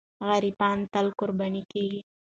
[0.27, 2.01] غریبان تل قرباني کېږي.